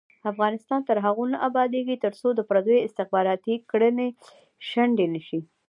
[0.31, 4.09] افغانستان تر هغو نه ابادیږي، ترڅو د پردیو استخباراتي کړۍ
[4.69, 5.39] شنډې نشي.